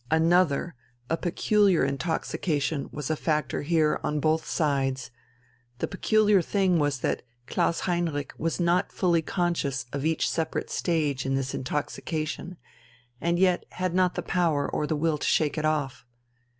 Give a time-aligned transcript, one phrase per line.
[0.09, 0.73] Another,
[1.11, 5.11] a peculiar intoxication, was a factor here on both sides.
[5.77, 8.59] The peculiar thing was that Klaus Heinrich was
[8.89, 12.57] fully conscious of each separate stage in this intoxication,
[13.21, 16.03] and yet had not the power or the will to shake it off.